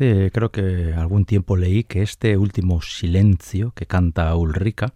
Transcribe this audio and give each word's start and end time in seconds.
Hace 0.00 0.30
creo 0.30 0.50
que 0.50 0.94
algún 0.96 1.26
tiempo 1.26 1.58
leí 1.58 1.84
que 1.84 2.00
este 2.00 2.38
último 2.38 2.80
silencio 2.80 3.72
que 3.72 3.84
canta 3.84 4.34
Ulrica 4.34 4.94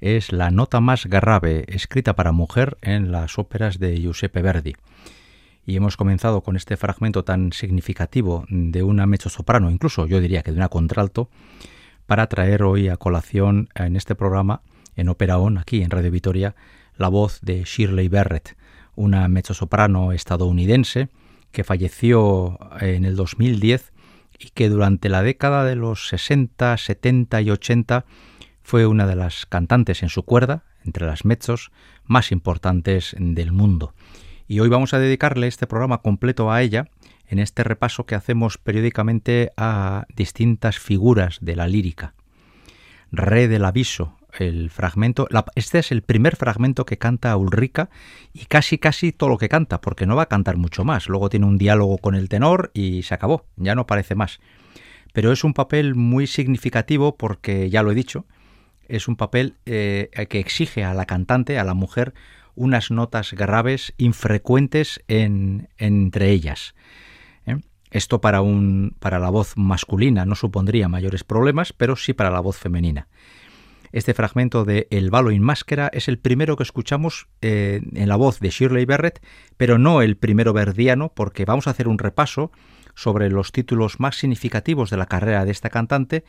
es 0.00 0.32
la 0.32 0.50
nota 0.50 0.80
más 0.80 1.06
grave 1.06 1.64
escrita 1.68 2.16
para 2.16 2.32
mujer 2.32 2.76
en 2.82 3.12
las 3.12 3.38
óperas 3.38 3.78
de 3.78 3.96
Giuseppe 4.00 4.42
Verdi. 4.42 4.74
Y 5.64 5.76
hemos 5.76 5.96
comenzado 5.96 6.40
con 6.40 6.56
este 6.56 6.76
fragmento 6.76 7.22
tan 7.22 7.52
significativo 7.52 8.44
de 8.48 8.82
una 8.82 9.06
mezzo-soprano, 9.06 9.70
incluso 9.70 10.08
yo 10.08 10.18
diría 10.18 10.42
que 10.42 10.50
de 10.50 10.56
una 10.56 10.68
contralto, 10.68 11.30
para 12.06 12.26
traer 12.26 12.64
hoy 12.64 12.88
a 12.88 12.96
colación 12.96 13.68
en 13.76 13.94
este 13.94 14.16
programa, 14.16 14.62
en 14.96 15.08
Ópera 15.08 15.38
On, 15.38 15.56
aquí 15.56 15.82
en 15.82 15.90
Radio 15.90 16.10
Vitoria, 16.10 16.56
la 16.96 17.06
voz 17.06 17.40
de 17.42 17.62
Shirley 17.62 18.08
Barrett, 18.08 18.56
una 18.96 19.28
mezzo-soprano 19.28 20.10
estadounidense 20.10 21.10
que 21.52 21.62
falleció 21.62 22.58
en 22.80 23.04
el 23.04 23.14
2010 23.14 23.91
y 24.42 24.50
que 24.50 24.68
durante 24.68 25.08
la 25.08 25.22
década 25.22 25.64
de 25.64 25.76
los 25.76 26.08
60, 26.08 26.76
70 26.76 27.40
y 27.42 27.50
80 27.50 28.04
fue 28.62 28.86
una 28.86 29.06
de 29.06 29.16
las 29.16 29.46
cantantes 29.46 30.02
en 30.02 30.08
su 30.08 30.24
cuerda, 30.24 30.64
entre 30.84 31.06
las 31.06 31.24
mezzos, 31.24 31.70
más 32.04 32.32
importantes 32.32 33.14
del 33.18 33.52
mundo. 33.52 33.94
Y 34.48 34.60
hoy 34.60 34.68
vamos 34.68 34.94
a 34.94 34.98
dedicarle 34.98 35.46
este 35.46 35.66
programa 35.66 36.02
completo 36.02 36.50
a 36.50 36.62
ella, 36.62 36.88
en 37.26 37.38
este 37.38 37.64
repaso 37.64 38.04
que 38.04 38.14
hacemos 38.14 38.58
periódicamente 38.58 39.52
a 39.56 40.04
distintas 40.14 40.78
figuras 40.78 41.38
de 41.40 41.56
la 41.56 41.66
lírica. 41.66 42.14
Re 43.10 43.48
del 43.48 43.64
aviso, 43.64 44.16
el 44.38 44.70
fragmento, 44.70 45.28
este 45.54 45.78
es 45.78 45.92
el 45.92 46.02
primer 46.02 46.36
fragmento 46.36 46.86
que 46.86 46.98
canta 46.98 47.36
Ulrica 47.36 47.90
y 48.32 48.46
casi 48.46 48.78
casi 48.78 49.12
todo 49.12 49.30
lo 49.30 49.38
que 49.38 49.48
canta, 49.48 49.80
porque 49.80 50.06
no 50.06 50.16
va 50.16 50.22
a 50.22 50.28
cantar 50.28 50.56
mucho 50.56 50.84
más. 50.84 51.08
Luego 51.08 51.28
tiene 51.28 51.46
un 51.46 51.58
diálogo 51.58 51.98
con 51.98 52.14
el 52.14 52.28
tenor 52.28 52.70
y 52.74 53.02
se 53.02 53.14
acabó, 53.14 53.46
ya 53.56 53.74
no 53.74 53.86
parece 53.86 54.14
más. 54.14 54.40
Pero 55.12 55.32
es 55.32 55.44
un 55.44 55.52
papel 55.54 55.94
muy 55.94 56.26
significativo 56.26 57.16
porque, 57.16 57.68
ya 57.68 57.82
lo 57.82 57.92
he 57.92 57.94
dicho, 57.94 58.24
es 58.88 59.08
un 59.08 59.16
papel 59.16 59.56
eh, 59.66 60.10
que 60.28 60.38
exige 60.38 60.84
a 60.84 60.94
la 60.94 61.06
cantante, 61.06 61.58
a 61.58 61.64
la 61.64 61.74
mujer, 61.74 62.14
unas 62.54 62.90
notas 62.90 63.32
graves 63.32 63.94
infrecuentes 63.98 65.02
en, 65.08 65.68
entre 65.78 66.30
ellas. 66.30 66.74
¿eh? 67.46 67.56
Esto 67.90 68.20
para, 68.20 68.40
un, 68.40 68.94
para 68.98 69.18
la 69.18 69.30
voz 69.30 69.56
masculina 69.56 70.24
no 70.26 70.34
supondría 70.34 70.88
mayores 70.88 71.24
problemas, 71.24 71.72
pero 71.72 71.96
sí 71.96 72.12
para 72.12 72.30
la 72.30 72.40
voz 72.40 72.56
femenina. 72.56 73.08
Este 73.92 74.14
fragmento 74.14 74.64
de 74.64 74.88
El 74.90 75.10
balo 75.10 75.30
in 75.30 75.42
máscara 75.42 75.90
es 75.92 76.08
el 76.08 76.18
primero 76.18 76.56
que 76.56 76.62
escuchamos 76.62 77.28
eh, 77.42 77.82
en 77.94 78.08
la 78.08 78.16
voz 78.16 78.40
de 78.40 78.48
Shirley 78.48 78.86
Barrett, 78.86 79.22
pero 79.58 79.78
no 79.78 80.00
el 80.00 80.16
primero 80.16 80.54
verdiano, 80.54 81.12
porque 81.14 81.44
vamos 81.44 81.66
a 81.66 81.70
hacer 81.70 81.88
un 81.88 81.98
repaso 81.98 82.50
sobre 82.94 83.30
los 83.30 83.52
títulos 83.52 84.00
más 84.00 84.16
significativos 84.16 84.88
de 84.88 84.96
la 84.96 85.06
carrera 85.06 85.44
de 85.44 85.50
esta 85.50 85.68
cantante 85.68 86.24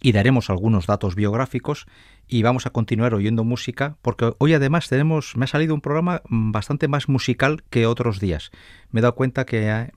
y 0.00 0.12
daremos 0.12 0.50
algunos 0.50 0.86
datos 0.86 1.14
biográficos 1.16 1.86
y 2.26 2.42
vamos 2.42 2.66
a 2.66 2.70
continuar 2.70 3.12
oyendo 3.12 3.44
música 3.44 3.96
porque 4.02 4.32
hoy 4.38 4.54
además 4.54 4.88
tenemos 4.88 5.36
me 5.36 5.44
ha 5.44 5.48
salido 5.48 5.74
un 5.74 5.80
programa 5.80 6.22
bastante 6.28 6.88
más 6.88 7.08
musical 7.08 7.64
que 7.70 7.86
otros 7.86 8.20
días. 8.20 8.50
Me 8.90 9.00
he 9.00 9.02
dado 9.02 9.16
cuenta 9.16 9.44
que 9.44 9.68
eh, 9.68 9.90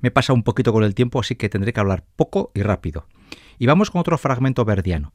me 0.00 0.10
pasa 0.10 0.34
un 0.34 0.42
poquito 0.42 0.72
con 0.72 0.84
el 0.84 0.94
tiempo, 0.94 1.18
así 1.18 1.34
que 1.34 1.48
tendré 1.48 1.72
que 1.72 1.80
hablar 1.80 2.04
poco 2.16 2.52
y 2.54 2.62
rápido. 2.62 3.06
Y 3.58 3.66
vamos 3.66 3.90
con 3.90 4.00
otro 4.00 4.18
fragmento 4.18 4.64
verdiano. 4.64 5.12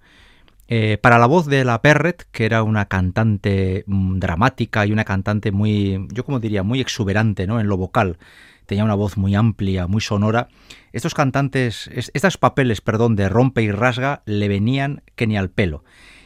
Eh, 0.67 0.97
para 1.01 1.19
la 1.19 1.25
voz 1.25 1.45
de 1.47 1.65
la 1.65 1.81
Perret, 1.81 2.25
que 2.31 2.45
era 2.45 2.63
una 2.63 2.85
cantante 2.85 3.83
mm, 3.85 4.19
dramática 4.19 4.85
y 4.85 4.91
una 4.91 5.03
cantante 5.03 5.51
muy, 5.51 6.07
yo 6.11 6.23
como 6.23 6.39
diría, 6.39 6.63
muy 6.63 6.79
exuberante 6.79 7.45
¿no? 7.47 7.59
en 7.59 7.67
lo 7.67 7.77
vocal, 7.77 8.17
tenía 8.65 8.83
una 8.83 8.95
voz 8.95 9.17
muy 9.17 9.35
amplia, 9.35 9.87
muy 9.87 10.01
sonora. 10.01 10.47
Estos 10.93 11.13
cantantes, 11.13 11.89
estos 11.93 12.37
papeles, 12.37 12.81
perdón, 12.81 13.15
de 13.15 13.27
rompe 13.27 13.61
y 13.61 13.71
rasga 13.71 14.23
le 14.25 14.47
venían 14.47 15.03
que 15.15 15.27
ni 15.27 15.37
al 15.37 15.49
pelo. 15.49 15.83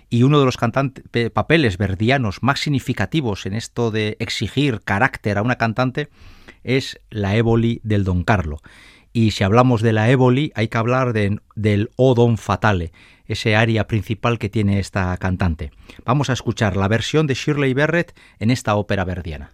Y 0.09 0.23
uno 0.23 0.39
de 0.39 0.45
los 0.45 0.57
papeles 1.33 1.77
verdianos 1.77 2.41
más 2.41 2.61
significativos 2.61 3.45
en 3.45 3.53
esto 3.53 3.91
de 3.91 4.15
exigir 4.19 4.81
carácter 4.81 5.37
a 5.37 5.41
una 5.41 5.57
cantante 5.57 6.09
es 6.63 7.01
la 7.09 7.35
Éboli 7.35 7.81
del 7.83 8.03
Don 8.03 8.23
Carlo. 8.23 8.61
Y 9.11 9.31
si 9.31 9.43
hablamos 9.43 9.81
de 9.81 9.93
la 9.93 10.09
Éboli, 10.09 10.51
hay 10.55 10.67
que 10.67 10.77
hablar 10.77 11.11
del 11.11 11.89
O 11.95 12.13
Don 12.13 12.37
Fatale, 12.37 12.91
ese 13.27 13.55
área 13.55 13.87
principal 13.87 14.39
que 14.39 14.49
tiene 14.49 14.79
esta 14.79 15.15
cantante. 15.17 15.71
Vamos 16.05 16.29
a 16.29 16.33
escuchar 16.33 16.77
la 16.77 16.87
versión 16.87 17.27
de 17.27 17.33
Shirley 17.33 17.73
Barrett 17.73 18.17
en 18.39 18.51
esta 18.51 18.75
ópera 18.75 19.03
verdiana. 19.05 19.51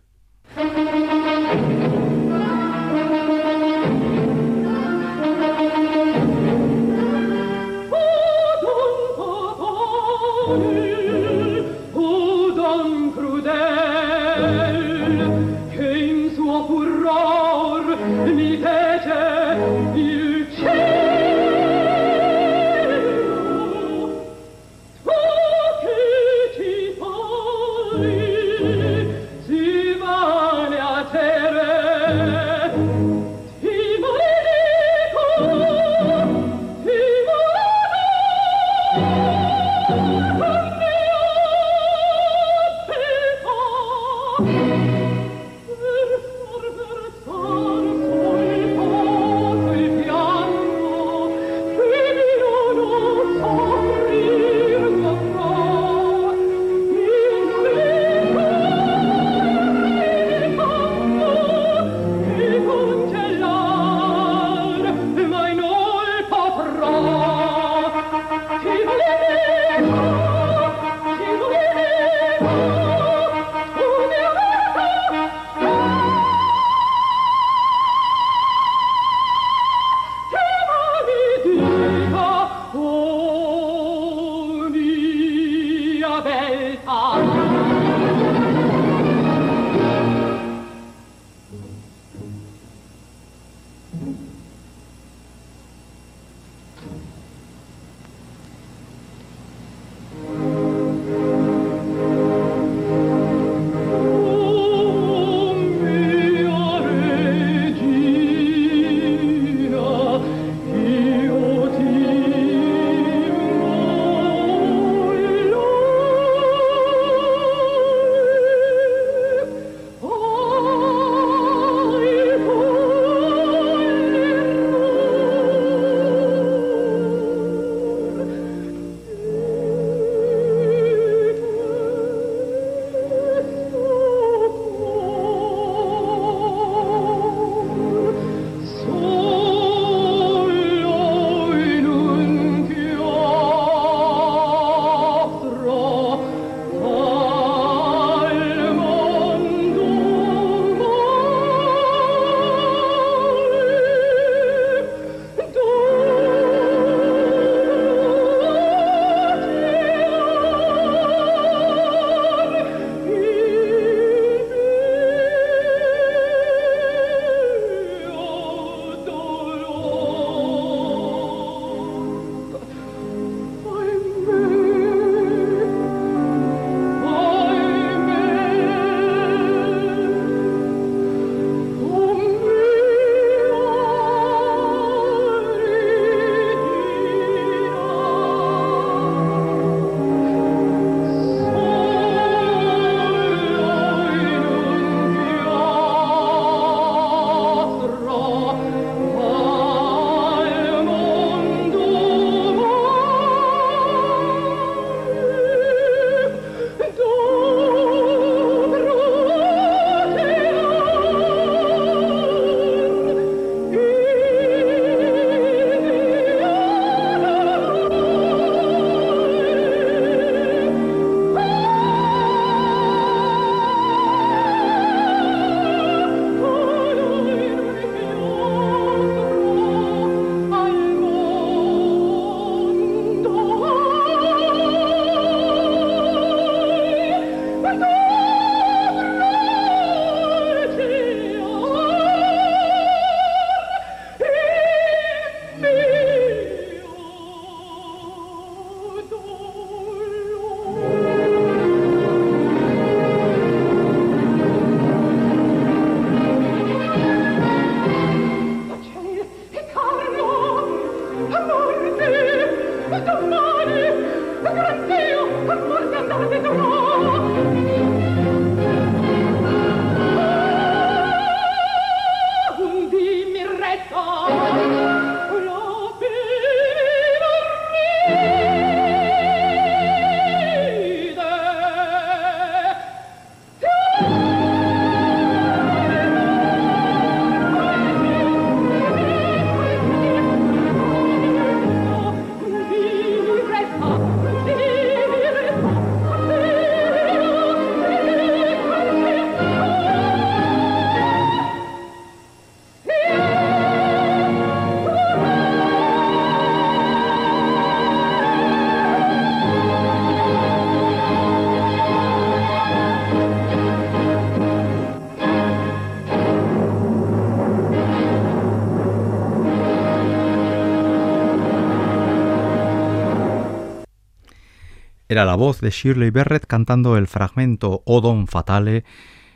Era 325.14 325.26
la 325.26 325.36
voz 325.36 325.62
de 325.62 325.70
Shirley 325.70 326.10
Barrett 326.10 326.48
cantando 326.48 326.98
el 326.98 327.06
fragmento 327.06 327.84
O 327.86 328.02
Don 328.02 328.26
Fatale 328.26 328.84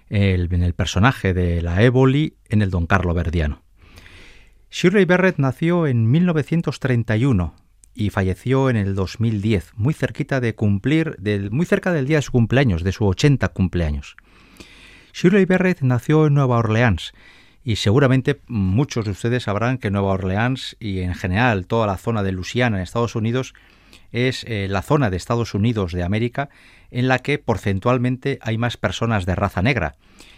en 0.10 0.64
el 0.64 0.74
personaje 0.74 1.36
de 1.36 1.62
la 1.62 1.84
Éboli 1.84 2.36
en 2.50 2.64
el 2.64 2.72
Don 2.72 2.88
Carlo 2.88 3.14
Verdiano. 3.14 3.62
Shirley 4.72 5.06
Barrett 5.06 5.38
nació 5.38 5.86
en 5.86 6.10
1931 6.10 7.54
y 7.94 8.10
falleció 8.10 8.72
en 8.72 8.76
el 8.76 8.96
2010, 8.96 9.74
muy 9.76 9.94
cerquita 9.94 10.40
de 10.40 10.56
cumplir, 10.56 11.20
muy 11.52 11.68
cerca 11.68 11.94
del 11.94 12.08
día 12.08 12.18
de 12.18 12.24
su 12.24 12.32
cumpleaños, 12.32 12.84
de 12.84 12.92
su 12.92 13.06
80 13.06 13.48
cumpleaños. 13.50 14.18
Shirley 15.14 15.46
Barrett 15.46 15.82
nació 15.82 16.26
en 16.26 16.34
Nueva 16.34 16.58
Orleans 16.58 17.14
y 17.64 17.76
seguramente 17.76 18.42
muchos 18.48 19.06
de 19.06 19.12
ustedes 19.12 19.44
sabrán 19.44 19.78
que 19.78 19.92
Nueva 19.92 20.14
Orleans 20.14 20.76
y 20.80 21.02
en 21.02 21.14
general 21.14 21.68
toda 21.68 21.86
la 21.86 21.98
zona 21.98 22.24
de 22.24 22.32
Luisiana 22.32 22.78
en 22.78 22.84
Estados 22.84 23.16
Unidos 23.16 23.54
es 24.12 24.44
eh, 24.46 24.68
la 24.70 24.82
zona 24.82 25.10
de 25.10 25.18
Estados 25.18 25.54
Unidos 25.54 25.92
de 25.92 26.04
América 26.04 26.50
en 26.92 27.08
la 27.08 27.20
que 27.20 27.40
porcentualmente 27.40 28.40
hay 28.42 28.58
más 28.58 28.78
personas 28.78 29.26
de 29.26 29.36
raza 29.36 29.62
negra. 29.62 29.96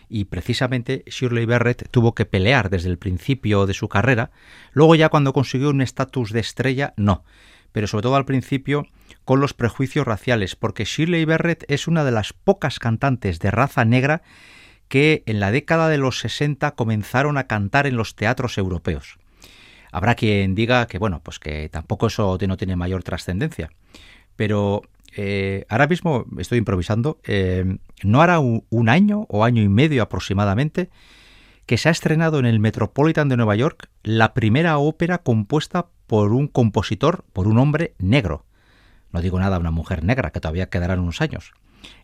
Y 0.08 0.26
precisamente 0.26 1.04
Shirley 1.06 1.46
Barrett 1.46 1.90
tuvo 1.92 2.16
que 2.16 2.26
pelear 2.26 2.70
desde 2.70 2.90
el 2.90 2.98
principio 2.98 3.68
de 3.68 3.76
su 3.76 3.90
carrera, 3.90 4.32
luego 4.72 4.96
ya 4.96 5.10
cuando 5.10 5.34
consiguió 5.34 5.70
un 5.70 5.82
estatus 5.82 6.32
de 6.32 6.40
estrella, 6.40 6.94
no, 6.98 7.24
pero 7.72 7.86
sobre 7.86 8.04
todo 8.04 8.16
al 8.16 8.26
principio 8.26 8.88
con 9.24 9.40
los 9.40 9.54
prejuicios 9.54 10.08
raciales, 10.08 10.56
porque 10.56 10.86
Shirley 10.86 11.26
Barrett 11.26 11.64
es 11.68 11.88
una 11.88 12.04
de 12.04 12.12
las 12.12 12.34
pocas 12.34 12.80
cantantes 12.80 13.40
de 13.40 13.52
raza 13.52 13.86
negra 13.86 14.24
que 14.88 15.22
en 15.28 15.40
la 15.40 15.52
década 15.52 15.88
de 15.88 16.00
los 16.00 16.20
60 16.20 16.72
comenzaron 16.72 17.38
a 17.38 17.46
cantar 17.46 17.86
en 17.86 17.96
los 17.96 18.16
teatros 18.16 18.58
europeos. 18.58 19.20
Habrá 19.92 20.16
quien 20.16 20.56
diga 20.56 20.88
que, 20.88 20.98
bueno, 20.98 21.22
pues 21.24 21.40
que 21.40 21.70
tampoco 21.70 22.08
eso 22.08 22.38
no 22.48 22.58
tiene 22.58 22.76
mayor 22.76 23.04
trascendencia. 23.04 23.70
Pero 24.36 24.84
eh, 25.16 25.66
ahora 25.70 25.88
mismo 25.88 26.26
estoy 26.38 26.60
improvisando. 26.60 27.20
Eh, 27.26 27.78
no 28.04 28.22
hará 28.22 28.40
un, 28.40 28.90
año 28.90 29.26
o 29.30 29.44
año 29.44 29.62
y 29.62 29.70
medio 29.70 30.04
aproximadamente 30.04 30.90
que 31.66 31.78
se 31.78 31.90
ha 31.90 31.92
estrenado 31.92 32.40
en 32.40 32.46
el 32.46 32.60
Metropolitan 32.60 33.30
de 33.30 33.38
Nueva 33.38 33.56
York 33.56 33.90
la 34.02 34.34
primera 34.34 34.78
ópera 34.78 35.20
compuesta 35.20 35.88
por 36.08 36.34
un 36.34 36.48
compositor, 36.48 37.26
por 37.34 37.48
un 37.48 37.60
hombre 37.60 37.94
negro. 38.00 38.46
No 39.12 39.22
digo 39.22 39.40
nada 39.40 39.58
a 39.58 39.60
una 39.60 39.72
mujer 39.72 40.04
negra, 40.04 40.32
que 40.32 40.40
todavía 40.40 40.70
quedarán 40.70 41.00
unos 41.00 41.22
años. 41.22 41.54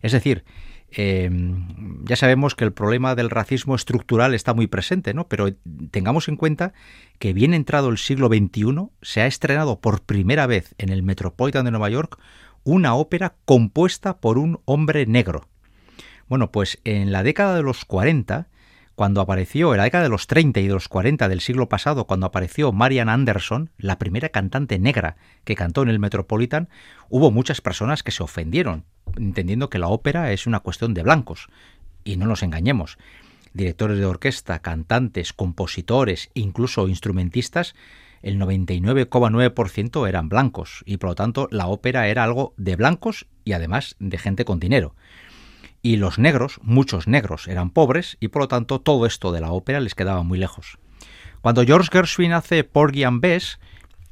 Es 0.02 0.12
decir, 0.12 0.44
Em, 0.90 2.04
ya 2.04 2.16
sabemos 2.16 2.54
que 2.54 2.64
el 2.64 2.72
problema 2.72 3.14
del 3.14 3.30
racismo 3.30 3.74
estructural 3.74 4.34
está 4.34 4.54
muy 4.54 4.66
presente, 4.66 5.14
¿no? 5.14 5.28
Pero 5.28 5.48
tengamos 5.90 6.28
en 6.28 6.36
cuenta 6.36 6.72
que 7.18 7.32
bien 7.32 7.54
entrado 7.54 7.88
el 7.88 7.98
siglo 7.98 8.28
XXI 8.28 8.88
se 9.02 9.20
ha 9.20 9.26
estrenado 9.26 9.80
por 9.80 10.02
primera 10.02 10.46
vez 10.46 10.74
en 10.78 10.90
el 10.90 11.02
Metropolitan 11.02 11.64
de 11.64 11.72
Nueva 11.72 11.90
York 11.90 12.18
una 12.64 12.94
ópera 12.94 13.34
compuesta 13.44 14.18
por 14.18 14.38
un 14.38 14.60
hombre 14.64 15.06
negro. 15.06 15.48
Bueno, 16.28 16.50
pues 16.50 16.80
en 16.84 17.12
la 17.12 17.22
década 17.22 17.56
de 17.56 17.62
los 17.62 17.84
40 17.84 18.48
cuando 18.96 19.20
apareció, 19.20 19.72
en 19.72 19.76
la 19.76 19.84
década 19.84 20.04
de 20.04 20.08
los 20.08 20.26
30 20.26 20.58
y 20.60 20.68
de 20.68 20.72
los 20.72 20.88
40 20.88 21.28
del 21.28 21.42
siglo 21.42 21.68
pasado, 21.68 22.06
cuando 22.06 22.24
apareció 22.24 22.72
Marian 22.72 23.10
Anderson, 23.10 23.70
la 23.76 23.98
primera 23.98 24.30
cantante 24.30 24.78
negra 24.78 25.16
que 25.44 25.54
cantó 25.54 25.82
en 25.82 25.90
el 25.90 25.98
Metropolitan, 25.98 26.70
hubo 27.10 27.30
muchas 27.30 27.60
personas 27.60 28.02
que 28.02 28.10
se 28.10 28.22
ofendieron, 28.22 28.84
entendiendo 29.18 29.68
que 29.68 29.78
la 29.78 29.88
ópera 29.88 30.32
es 30.32 30.46
una 30.46 30.60
cuestión 30.60 30.94
de 30.94 31.02
blancos. 31.02 31.48
Y 32.04 32.16
no 32.16 32.26
nos 32.26 32.42
engañemos. 32.42 32.96
Directores 33.52 33.98
de 33.98 34.06
orquesta, 34.06 34.60
cantantes, 34.60 35.34
compositores, 35.34 36.30
incluso 36.32 36.88
instrumentistas, 36.88 37.74
el 38.22 38.40
99,9% 38.40 40.08
eran 40.08 40.30
blancos 40.30 40.82
y 40.86 40.96
por 40.96 41.10
lo 41.10 41.14
tanto 41.14 41.48
la 41.50 41.66
ópera 41.66 42.08
era 42.08 42.24
algo 42.24 42.54
de 42.56 42.76
blancos 42.76 43.26
y 43.44 43.52
además 43.52 43.94
de 43.98 44.16
gente 44.16 44.46
con 44.46 44.58
dinero 44.58 44.94
y 45.86 45.96
los 45.96 46.18
negros, 46.18 46.58
muchos 46.64 47.06
negros, 47.06 47.46
eran 47.46 47.70
pobres 47.70 48.16
y 48.18 48.26
por 48.26 48.42
lo 48.42 48.48
tanto 48.48 48.80
todo 48.80 49.06
esto 49.06 49.30
de 49.30 49.40
la 49.40 49.52
ópera 49.52 49.78
les 49.78 49.94
quedaba 49.94 50.24
muy 50.24 50.36
lejos. 50.36 50.78
Cuando 51.42 51.64
George 51.64 51.90
Gershwin 51.92 52.32
hace 52.32 52.64
Porgy 52.64 53.04
and 53.04 53.20
Bess 53.20 53.60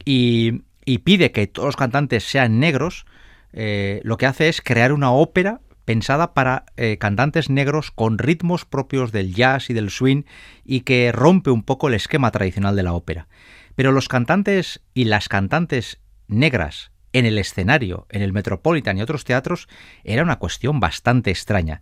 y, 0.04 0.62
pide 1.02 1.32
que 1.32 1.48
todos 1.48 1.66
los 1.66 1.76
cantantes 1.76 2.22
sean 2.22 2.60
negros, 2.60 3.06
eh, 3.52 4.00
lo 4.04 4.18
que 4.18 4.26
hace 4.26 4.48
es 4.48 4.60
crear 4.60 4.92
una 4.92 5.10
ópera 5.10 5.62
pensada 5.84 6.32
para 6.32 6.64
eh, 6.76 6.96
cantantes 6.98 7.50
negros 7.50 7.90
con 7.90 8.18
ritmos 8.18 8.64
propios 8.64 9.10
del 9.10 9.34
jazz 9.34 9.68
y 9.68 9.74
del 9.74 9.90
swing 9.90 10.22
y 10.64 10.82
que 10.82 11.10
rompe 11.10 11.50
un 11.50 11.64
poco 11.64 11.88
el 11.88 11.94
esquema 11.94 12.30
tradicional 12.30 12.76
de 12.76 12.84
la 12.84 12.92
ópera. 12.92 13.26
Pero 13.74 13.90
los 13.90 14.06
cantantes 14.06 14.80
y 14.94 15.06
las 15.06 15.28
cantantes 15.28 15.98
negras 16.28 16.92
en 17.14 17.24
el 17.24 17.38
escenario, 17.38 18.06
en 18.10 18.20
el 18.20 18.32
Metropolitan 18.32 18.98
y 18.98 19.02
otros 19.02 19.24
teatros, 19.24 19.68
era 20.02 20.22
una 20.22 20.38
cuestión 20.38 20.80
bastante 20.80 21.30
extraña. 21.30 21.80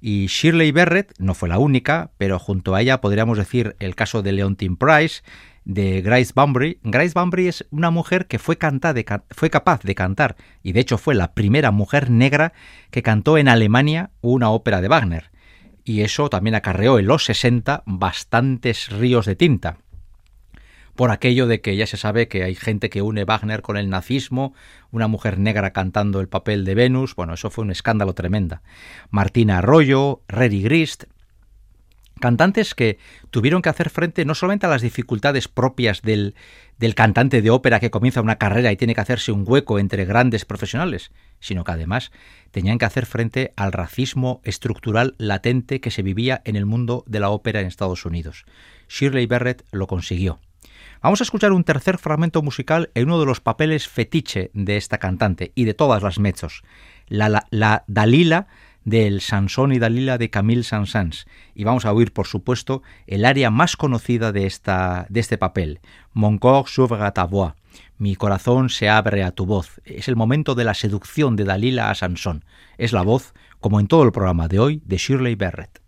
Y 0.00 0.26
Shirley 0.26 0.72
Barrett 0.72 1.14
no 1.18 1.34
fue 1.34 1.48
la 1.48 1.58
única, 1.58 2.10
pero 2.18 2.40
junto 2.40 2.74
a 2.74 2.82
ella 2.82 3.00
podríamos 3.00 3.38
decir 3.38 3.76
el 3.78 3.94
caso 3.94 4.22
de 4.22 4.32
Leontine 4.32 4.76
Price, 4.76 5.22
de 5.64 6.02
Grace 6.02 6.32
Bunbury. 6.34 6.80
Grace 6.82 7.12
Bunbury 7.14 7.46
es 7.46 7.64
una 7.70 7.92
mujer 7.92 8.26
que 8.26 8.40
fue, 8.40 8.58
fue 9.30 9.50
capaz 9.50 9.82
de 9.84 9.94
cantar, 9.94 10.36
y 10.64 10.72
de 10.72 10.80
hecho 10.80 10.98
fue 10.98 11.14
la 11.14 11.32
primera 11.32 11.70
mujer 11.70 12.10
negra 12.10 12.52
que 12.90 13.02
cantó 13.02 13.38
en 13.38 13.46
Alemania 13.46 14.10
una 14.20 14.50
ópera 14.50 14.80
de 14.80 14.88
Wagner. 14.88 15.30
Y 15.84 16.00
eso 16.00 16.28
también 16.28 16.56
acarreó 16.56 16.98
en 16.98 17.06
los 17.06 17.24
60 17.24 17.84
bastantes 17.86 18.90
ríos 18.90 19.26
de 19.26 19.36
tinta 19.36 19.78
por 20.94 21.10
aquello 21.10 21.46
de 21.46 21.60
que 21.60 21.76
ya 21.76 21.86
se 21.86 21.96
sabe 21.96 22.28
que 22.28 22.44
hay 22.44 22.54
gente 22.54 22.90
que 22.90 23.02
une 23.02 23.24
Wagner 23.24 23.62
con 23.62 23.76
el 23.76 23.88
nazismo, 23.88 24.54
una 24.90 25.08
mujer 25.08 25.38
negra 25.38 25.72
cantando 25.72 26.20
el 26.20 26.28
papel 26.28 26.64
de 26.64 26.74
Venus, 26.74 27.14
bueno, 27.14 27.34
eso 27.34 27.50
fue 27.50 27.64
un 27.64 27.70
escándalo 27.70 28.14
tremenda. 28.14 28.62
Martina 29.10 29.58
Arroyo, 29.58 30.22
Reddy 30.28 30.62
Grist, 30.62 31.04
cantantes 32.20 32.74
que 32.74 32.98
tuvieron 33.30 33.62
que 33.62 33.68
hacer 33.68 33.90
frente 33.90 34.24
no 34.24 34.34
solamente 34.34 34.66
a 34.66 34.68
las 34.68 34.82
dificultades 34.82 35.48
propias 35.48 36.02
del, 36.02 36.34
del 36.78 36.94
cantante 36.94 37.42
de 37.42 37.50
ópera 37.50 37.80
que 37.80 37.90
comienza 37.90 38.20
una 38.20 38.38
carrera 38.38 38.70
y 38.70 38.76
tiene 38.76 38.94
que 38.94 39.00
hacerse 39.00 39.32
un 39.32 39.44
hueco 39.46 39.78
entre 39.78 40.04
grandes 40.04 40.44
profesionales, 40.44 41.10
sino 41.40 41.64
que 41.64 41.72
además 41.72 42.12
tenían 42.50 42.78
que 42.78 42.84
hacer 42.84 43.06
frente 43.06 43.52
al 43.56 43.72
racismo 43.72 44.40
estructural 44.44 45.14
latente 45.18 45.80
que 45.80 45.90
se 45.90 46.02
vivía 46.02 46.42
en 46.44 46.54
el 46.54 46.64
mundo 46.64 47.02
de 47.06 47.20
la 47.20 47.30
ópera 47.30 47.60
en 47.60 47.66
Estados 47.66 48.06
Unidos. 48.06 48.44
Shirley 48.88 49.26
Barrett 49.26 49.64
lo 49.72 49.86
consiguió. 49.86 50.38
Vamos 51.02 51.20
a 51.20 51.24
escuchar 51.24 51.50
un 51.50 51.64
tercer 51.64 51.98
fragmento 51.98 52.42
musical 52.42 52.90
en 52.94 53.08
uno 53.08 53.18
de 53.18 53.26
los 53.26 53.40
papeles 53.40 53.88
fetiche 53.88 54.52
de 54.54 54.76
esta 54.76 54.98
cantante 54.98 55.50
y 55.56 55.64
de 55.64 55.74
todas 55.74 56.00
las 56.00 56.20
mechos, 56.20 56.62
la, 57.08 57.44
la, 57.50 57.82
Dalila 57.88 58.46
del 58.84 59.20
Sansón 59.20 59.72
y 59.72 59.80
Dalila 59.80 60.16
de 60.16 60.30
Camille 60.30 60.62
Saint-Saëns. 60.62 61.26
Y 61.56 61.64
vamos 61.64 61.86
a 61.86 61.92
oír, 61.92 62.12
por 62.12 62.28
supuesto, 62.28 62.84
el 63.08 63.24
área 63.24 63.50
más 63.50 63.76
conocida 63.76 64.30
de, 64.30 64.46
esta, 64.46 65.06
de 65.08 65.18
este 65.18 65.38
papel, 65.38 65.80
Mon 66.12 66.38
corps 66.38 66.68
s'ouvre 66.68 67.02
à 67.02 67.10
ta 67.10 67.24
voix. 67.24 67.56
Mi 67.98 68.14
corazón 68.14 68.68
se 68.68 68.88
abre 68.88 69.24
a 69.24 69.32
tu 69.32 69.44
voz. 69.44 69.80
Es 69.84 70.06
el 70.06 70.14
momento 70.14 70.54
de 70.54 70.62
la 70.62 70.74
seducción 70.74 71.34
de 71.34 71.42
Dalila 71.42 71.90
a 71.90 71.96
Sansón. 71.96 72.44
Es 72.78 72.92
la 72.92 73.02
voz, 73.02 73.34
como 73.58 73.80
en 73.80 73.88
todo 73.88 74.04
el 74.04 74.12
programa 74.12 74.46
de 74.46 74.60
hoy, 74.60 74.82
de 74.84 74.98
Shirley 74.98 75.34
Barrett. 75.34 75.80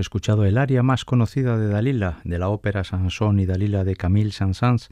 Escuchado 0.00 0.44
el 0.44 0.58
aria 0.58 0.82
más 0.82 1.04
conocida 1.04 1.56
de 1.56 1.68
Dalila, 1.68 2.20
de 2.24 2.38
la 2.38 2.48
ópera 2.48 2.84
Sansón 2.84 3.38
y 3.38 3.46
Dalila 3.46 3.84
de 3.84 3.96
Camille 3.96 4.32
Saint-Saëns, 4.32 4.88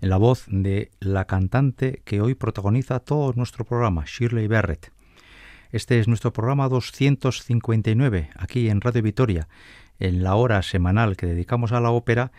en 0.00 0.08
la 0.10 0.16
voz 0.16 0.44
de 0.48 0.90
la 1.00 1.24
cantante 1.24 2.02
que 2.04 2.20
hoy 2.20 2.34
protagoniza 2.34 3.00
todo 3.00 3.32
nuestro 3.34 3.64
programa, 3.64 4.04
Shirley 4.06 4.46
Barrett. 4.46 4.92
Este 5.72 5.98
es 5.98 6.08
nuestro 6.08 6.32
programa 6.32 6.68
259, 6.68 8.30
aquí 8.36 8.68
en 8.68 8.80
Radio 8.80 9.02
Vitoria, 9.02 9.48
en 9.98 10.22
la 10.22 10.34
hora 10.34 10.62
semanal 10.62 11.16
que 11.16 11.26
dedicamos 11.26 11.72
a 11.72 11.80
la 11.80 11.90
ópera, 11.90 12.32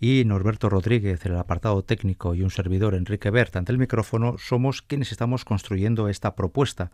y 0.00 0.24
Norberto 0.24 0.68
Rodríguez, 0.68 1.26
el 1.26 1.36
apartado 1.36 1.82
técnico, 1.82 2.34
y 2.34 2.42
un 2.42 2.50
servidor, 2.50 2.94
Enrique 2.94 3.30
Bert, 3.30 3.56
ante 3.56 3.72
el 3.72 3.78
micrófono, 3.78 4.36
somos 4.38 4.82
quienes 4.82 5.12
estamos 5.12 5.44
construyendo 5.44 6.08
esta 6.08 6.34
propuesta 6.34 6.90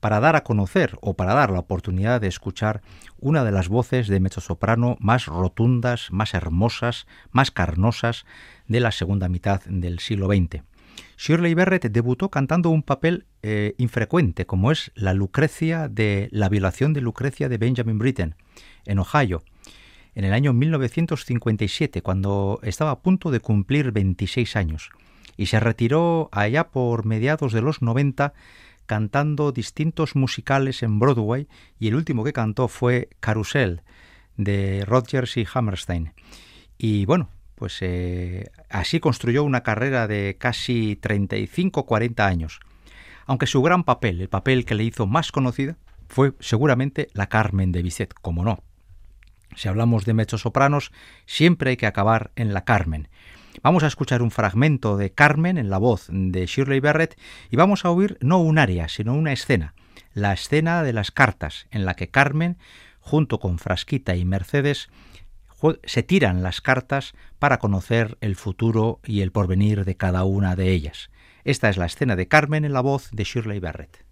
para 0.00 0.20
dar 0.20 0.36
a 0.36 0.44
conocer 0.44 0.98
o 1.00 1.14
para 1.14 1.34
dar 1.34 1.50
la 1.50 1.60
oportunidad 1.60 2.20
de 2.20 2.28
escuchar 2.28 2.82
una 3.18 3.44
de 3.44 3.52
las 3.52 3.68
voces 3.68 4.08
de 4.08 4.20
mezzosoprano 4.20 4.96
más 5.00 5.26
rotundas, 5.26 6.08
más 6.10 6.34
hermosas, 6.34 7.06
más 7.30 7.50
carnosas 7.50 8.26
de 8.66 8.80
la 8.80 8.92
segunda 8.92 9.28
mitad 9.28 9.62
del 9.64 9.98
siglo 9.98 10.28
XX. 10.28 10.62
Shirley 11.16 11.54
Barrett 11.54 11.90
debutó 11.90 12.30
cantando 12.30 12.70
un 12.70 12.82
papel 12.82 13.26
eh, 13.42 13.74
infrecuente, 13.78 14.46
como 14.46 14.72
es 14.72 14.92
la 14.94 15.14
Lucrecia 15.14 15.88
de 15.88 16.28
la 16.32 16.48
violación 16.48 16.92
de 16.92 17.00
Lucrecia 17.00 17.48
de 17.48 17.58
Benjamin 17.58 17.98
Britten, 17.98 18.34
en 18.84 18.98
Ohio, 18.98 19.42
en 20.14 20.24
el 20.24 20.32
año 20.32 20.52
1957, 20.52 22.02
cuando 22.02 22.60
estaba 22.62 22.90
a 22.92 23.00
punto 23.00 23.30
de 23.30 23.40
cumplir 23.40 23.92
26 23.92 24.56
años, 24.56 24.90
y 25.36 25.46
se 25.46 25.60
retiró 25.60 26.28
allá 26.32 26.68
por 26.68 27.04
mediados 27.04 27.52
de 27.52 27.62
los 27.62 27.82
90 27.82 28.32
cantando 28.86 29.52
distintos 29.52 30.16
musicales 30.16 30.82
en 30.82 30.98
Broadway 30.98 31.48
y 31.78 31.88
el 31.88 31.94
último 31.94 32.24
que 32.24 32.32
cantó 32.32 32.68
fue 32.68 33.08
Carousel 33.20 33.82
de 34.36 34.84
Rodgers 34.86 35.36
y 35.36 35.46
Hammerstein. 35.52 36.12
Y 36.78 37.04
bueno, 37.06 37.30
pues 37.54 37.78
eh, 37.80 38.50
así 38.68 39.00
construyó 39.00 39.44
una 39.44 39.62
carrera 39.62 40.06
de 40.06 40.36
casi 40.38 40.98
35-40 41.00 42.20
años. 42.20 42.60
Aunque 43.26 43.46
su 43.46 43.62
gran 43.62 43.84
papel, 43.84 44.20
el 44.20 44.28
papel 44.28 44.64
que 44.64 44.74
le 44.74 44.84
hizo 44.84 45.06
más 45.06 45.32
conocida, 45.32 45.76
fue 46.08 46.34
seguramente 46.40 47.08
la 47.14 47.28
Carmen 47.28 47.72
de 47.72 47.82
Bizet, 47.82 48.12
como 48.12 48.44
no. 48.44 48.62
Si 49.56 49.68
hablamos 49.68 50.04
de 50.04 50.14
mezzosopranos, 50.14 50.90
siempre 51.26 51.70
hay 51.70 51.76
que 51.76 51.86
acabar 51.86 52.32
en 52.36 52.52
la 52.52 52.64
Carmen. 52.64 53.08
Vamos 53.62 53.82
a 53.82 53.86
escuchar 53.86 54.22
un 54.22 54.30
fragmento 54.30 54.96
de 54.96 55.12
Carmen 55.12 55.58
en 55.58 55.70
la 55.70 55.78
voz 55.78 56.06
de 56.10 56.46
Shirley 56.46 56.80
Barrett 56.80 57.18
y 57.50 57.56
vamos 57.56 57.84
a 57.84 57.90
oír 57.90 58.18
no 58.20 58.38
un 58.40 58.58
área, 58.58 58.88
sino 58.88 59.14
una 59.14 59.32
escena, 59.32 59.74
la 60.12 60.32
escena 60.32 60.82
de 60.82 60.92
las 60.92 61.10
cartas, 61.10 61.66
en 61.70 61.84
la 61.84 61.94
que 61.94 62.08
Carmen, 62.08 62.58
junto 63.00 63.40
con 63.40 63.58
Frasquita 63.58 64.16
y 64.16 64.24
Mercedes, 64.24 64.90
se 65.84 66.02
tiran 66.02 66.42
las 66.42 66.60
cartas 66.60 67.14
para 67.38 67.58
conocer 67.58 68.18
el 68.20 68.36
futuro 68.36 69.00
y 69.04 69.22
el 69.22 69.32
porvenir 69.32 69.84
de 69.84 69.96
cada 69.96 70.24
una 70.24 70.56
de 70.56 70.70
ellas. 70.70 71.10
Esta 71.44 71.68
es 71.70 71.76
la 71.76 71.86
escena 71.86 72.16
de 72.16 72.28
Carmen 72.28 72.64
en 72.64 72.72
la 72.72 72.80
voz 72.80 73.10
de 73.12 73.24
Shirley 73.24 73.60
Barrett. 73.60 74.04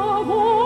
我。 0.00 0.59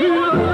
Yeah. 0.00 0.47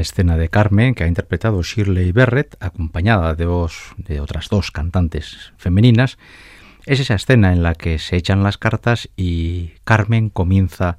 Escena 0.00 0.36
de 0.36 0.48
Carmen 0.48 0.94
que 0.94 1.04
ha 1.04 1.08
interpretado 1.08 1.62
Shirley 1.62 2.12
Barrett, 2.12 2.56
acompañada 2.60 3.34
de, 3.34 3.46
de 3.98 4.20
otras 4.20 4.48
dos 4.48 4.70
cantantes 4.70 5.52
femeninas, 5.56 6.18
es 6.86 7.00
esa 7.00 7.14
escena 7.14 7.52
en 7.52 7.62
la 7.62 7.74
que 7.74 7.98
se 7.98 8.16
echan 8.16 8.42
las 8.42 8.58
cartas 8.58 9.08
y 9.16 9.72
Carmen 9.84 10.30
comienza 10.30 10.98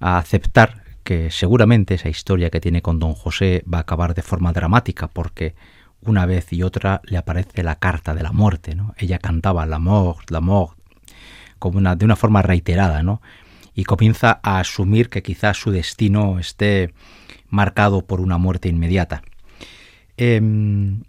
a 0.00 0.18
aceptar 0.18 0.84
que 1.04 1.30
seguramente 1.30 1.94
esa 1.94 2.08
historia 2.08 2.50
que 2.50 2.60
tiene 2.60 2.82
con 2.82 2.98
don 2.98 3.14
José 3.14 3.62
va 3.72 3.78
a 3.78 3.82
acabar 3.82 4.14
de 4.14 4.22
forma 4.22 4.52
dramática 4.52 5.08
porque 5.08 5.54
una 6.00 6.26
vez 6.26 6.52
y 6.52 6.62
otra 6.62 7.00
le 7.04 7.16
aparece 7.16 7.62
la 7.62 7.76
carta 7.76 8.14
de 8.14 8.22
la 8.22 8.32
muerte, 8.32 8.74
¿no? 8.74 8.94
Ella 8.98 9.18
cantaba 9.18 9.66
la 9.66 9.78
mort, 9.78 10.30
la 10.30 10.40
mort, 10.40 10.76
como 11.58 11.78
una, 11.78 11.96
de 11.96 12.04
una 12.04 12.16
forma 12.16 12.42
reiterada, 12.42 13.02
¿no? 13.02 13.22
Y 13.74 13.84
comienza 13.84 14.40
a 14.42 14.58
asumir 14.58 15.08
que 15.08 15.22
quizás 15.22 15.56
su 15.58 15.70
destino 15.70 16.38
esté 16.38 16.92
marcado 17.48 18.06
por 18.06 18.20
una 18.20 18.38
muerte 18.38 18.68
inmediata. 18.68 19.22
Em, 20.16 21.02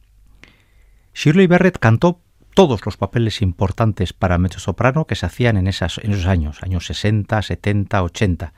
Shirley 1.13 1.47
Barrett 1.47 1.79
cantó 1.79 2.21
todos 2.53 2.83
los 2.85 2.97
papeles 2.97 3.43
importantes 3.43 4.13
para 4.13 4.39
soprano 4.57 5.05
que 5.05 5.13
se 5.13 5.27
hacían 5.27 5.57
en 5.57 5.67
esos 5.67 5.99
años, 6.25 6.63
años 6.63 6.87
60, 6.87 7.41
70, 7.41 8.01
80. 8.01 8.53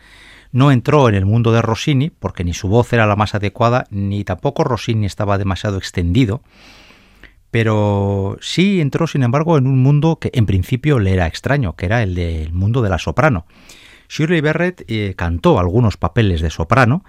No 0.54 0.72
entró 0.72 1.10
en 1.10 1.16
el 1.16 1.26
mundo 1.26 1.52
de 1.52 1.62
Rossini 1.62 2.10
porque 2.10 2.46
ni 2.46 2.54
su 2.54 2.70
voz 2.70 2.94
era 2.94 3.06
la 3.06 3.18
más 3.18 3.36
adecuada, 3.36 3.88
ni 3.90 4.24
tampoco 4.24 4.64
Rossini 4.64 5.06
estaba 5.06 5.38
demasiado 5.38 5.78
extendido, 5.78 6.42
pero 7.52 8.38
sí 8.42 8.80
entró, 8.80 9.06
sin 9.06 9.24
embargo, 9.24 9.58
en 9.58 9.68
un 9.68 9.84
mundo 9.84 10.18
que 10.18 10.32
en 10.34 10.46
principio 10.46 11.00
le 11.00 11.14
era 11.14 11.28
extraño, 11.28 11.76
que 11.76 11.86
era 11.88 12.02
el 12.02 12.16
del 12.16 12.54
mundo 12.54 12.82
de 12.82 12.90
la 12.90 13.00
soprano. 13.00 13.46
Shirley 14.08 14.42
Barrett 14.42 14.86
eh, 14.88 15.14
cantó 15.18 15.60
algunos 15.60 15.98
papeles 15.98 16.42
de 16.42 16.50
soprano, 16.50 17.04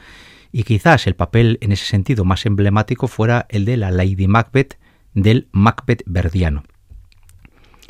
y 0.53 0.65
quizás 0.65 1.07
el 1.07 1.15
papel 1.15 1.59
en 1.61 1.73
ese 1.73 1.87
sentido 1.87 2.25
más 2.25 2.47
emblemático 2.47 3.09
fuera 3.09 3.47
el 3.49 3.65
de 3.65 3.77
la 3.77 3.91
Lady 3.91 4.27
Macbeth 4.27 4.79
del 5.15 5.49
Macbeth 5.53 6.03
verdiano. 6.07 6.65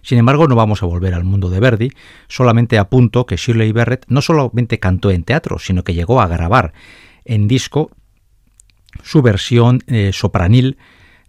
Sin 0.02 0.18
embargo, 0.18 0.46
no 0.46 0.56
vamos 0.56 0.82
a 0.82 0.86
volver 0.86 1.14
al 1.14 1.24
mundo 1.24 1.50
de 1.50 1.60
Verdi, 1.60 1.90
solamente 2.28 2.78
apunto 2.78 3.26
que 3.26 3.36
Shirley 3.36 3.72
Barrett 3.72 4.06
no 4.08 4.22
solamente 4.22 4.78
cantó 4.78 5.10
en 5.10 5.24
teatro, 5.24 5.58
sino 5.58 5.84
que 5.84 5.94
llegó 5.94 6.20
a 6.20 6.26
grabar 6.26 6.72
en 7.24 7.48
disco 7.48 7.90
su 9.02 9.20
versión 9.22 9.80
eh, 9.86 10.10
sopranil 10.12 10.78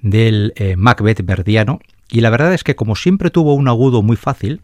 del 0.02 0.54
eh, 0.56 0.76
Macbeth 0.78 1.24
verdiano, 1.26 1.80
y 2.10 2.22
la 2.22 2.30
verdad 2.30 2.54
es 2.54 2.64
que 2.64 2.76
como 2.76 2.96
siempre 2.96 3.30
tuvo 3.30 3.54
un 3.54 3.68
agudo 3.68 4.02
muy 4.02 4.16
fácil, 4.16 4.62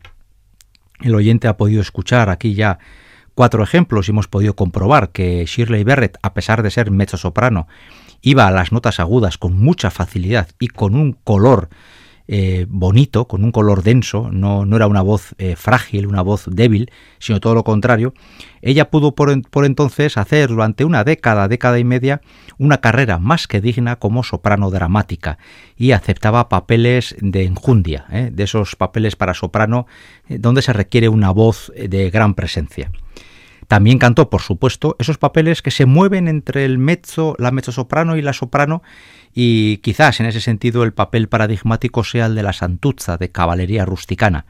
el 1.01 1.13
oyente 1.13 1.47
ha 1.47 1.57
podido 1.57 1.81
escuchar 1.81 2.29
aquí 2.29 2.53
ya 2.53 2.79
cuatro 3.37 3.61
ejemplos 3.61 4.07
y 4.07 4.11
hemos 4.11 4.27
podido 4.27 4.55
comprobar 4.55 5.11
que 5.11 5.45
Shirley 5.45 5.83
Barrett, 5.83 6.17
a 6.23 6.33
pesar 6.33 6.63
de 6.63 6.71
ser 6.71 6.89
mezzo-soprano, 6.89 7.67
iba 8.23 8.47
a 8.47 8.51
las 8.51 8.71
notas 8.71 8.99
agudas 8.99 9.37
con 9.37 9.55
mucha 9.55 9.91
facilidad 9.91 10.49
y 10.57 10.69
con 10.69 10.95
un 10.95 11.13
color 11.13 11.69
eh, 12.27 12.65
bonito, 12.67 13.27
con 13.27 13.43
un 13.43 13.51
color 13.51 13.83
denso, 13.83 14.29
no, 14.31 14.65
no 14.65 14.75
era 14.75 14.87
una 14.87 15.03
voz 15.03 15.35
eh, 15.37 15.55
frágil, 15.55 16.07
una 16.07 16.23
voz 16.23 16.45
débil, 16.49 16.91
sino 17.19 17.39
todo 17.39 17.53
lo 17.53 17.63
contrario, 17.63 18.15
ella 18.63 18.89
pudo 18.89 19.13
por, 19.13 19.29
entonces 19.65 20.17
hacer 20.17 20.49
durante 20.49 20.83
una 20.83 21.03
década, 21.03 21.47
década 21.47 21.77
y 21.77 21.83
media, 21.83 22.21
una 22.57 22.79
carrera 22.79 23.19
más 23.19 23.47
que 23.47 23.61
digna 23.61 23.97
como 23.97 24.23
soprano 24.23 24.71
dramática 24.71 25.37
y 25.77 25.91
aceptaba 25.91 26.49
papeles 26.49 27.15
de 27.19 27.43
enjundia, 27.43 28.07
¿eh? 28.11 28.31
de 28.33 28.43
esos 28.45 28.75
papeles 28.75 29.15
para 29.15 29.35
soprano 29.35 29.85
donde 30.27 30.63
se 30.63 30.73
requiere 30.73 31.07
una 31.07 31.29
voz 31.29 31.71
de 31.75 32.09
gran 32.09 32.33
presencia. 32.33 32.89
También 33.67 33.99
cantó, 33.99 34.29
por 34.29 34.41
supuesto, 34.41 34.95
esos 34.97 35.17
papeles 35.17 35.61
que 35.61 35.71
se 35.71 35.85
mueven 35.85 36.27
entre 36.27 36.63
el 36.63 36.77
mezzo, 36.77 37.35
la 37.37 37.51
mezzosoprano 37.51 38.15
y 38.15 38.21
la 38.21 38.33
soprano, 38.33 38.81
y 39.33 39.77
quizás 39.77 40.19
en 40.19 40.25
ese 40.25 40.39
sentido 40.39 40.83
el 40.83 40.93
papel 40.93 41.27
paradigmático 41.27 42.03
sea 42.03 42.27
el 42.27 42.35
de 42.35 42.43
la 42.43 42.53
santuzza 42.53 43.17
de 43.17 43.29
caballería 43.29 43.85
rusticana. 43.85 44.45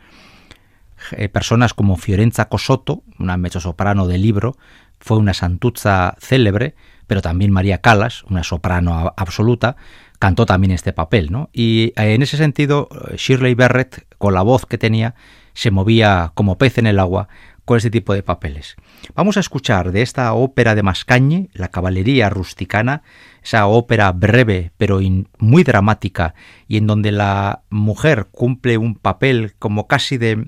Eh, 1.12 1.30
personas 1.30 1.74
como 1.74 1.98
Fiorenza 1.98 2.48
Cosotto, 2.48 3.04
una 3.18 3.38
mezzosoprano 3.38 4.08
de 4.08 4.20
libro, 4.20 4.56
fue 5.00 5.18
una 5.18 5.34
santuzza 5.34 6.16
célebre, 6.20 6.76
pero 7.08 7.22
también 7.22 7.52
María 7.52 7.80
Calas, 7.80 8.24
una 8.24 8.44
soprano 8.44 9.14
absoluta, 9.18 9.78
cantó 10.20 10.46
también 10.46 10.72
este 10.72 10.94
papel, 10.94 11.32
¿no? 11.32 11.50
Y 11.54 11.94
eh, 11.96 12.14
en 12.14 12.22
ese 12.22 12.38
sentido, 12.38 12.90
eh, 12.92 13.16
Shirley 13.18 13.56
Barrett, 13.56 14.06
con 14.18 14.34
la 14.34 14.42
voz 14.42 14.66
que 14.66 14.78
tenía, 14.78 15.16
se 15.54 15.72
movía 15.72 16.32
como 16.36 16.58
pez 16.58 16.78
en 16.78 16.88
el 16.88 17.00
agua 17.00 17.30
con 17.68 17.76
este 17.76 17.92
tipo 17.92 18.14
de 18.14 18.24
papeles. 18.24 18.78
Vamos 19.14 19.36
a 19.36 19.42
escuchar 19.42 19.92
de 19.92 20.02
esta 20.02 20.34
ópera 20.34 20.74
de 20.74 20.84
Mascañe, 20.84 21.50
La 21.52 21.68
caballería 21.68 22.30
rusticana, 22.30 23.04
esa 23.44 23.68
ópera 23.68 24.10
breve 24.14 24.72
pero 24.78 25.02
muy 25.38 25.64
dramática 25.66 26.34
y 26.70 26.78
en 26.78 26.88
donde 26.88 27.12
la 27.12 27.64
mujer 27.70 28.28
cumple 28.32 28.78
un 28.78 28.96
papel 28.96 29.54
como 29.60 29.86
casi 29.86 30.18
de, 30.18 30.48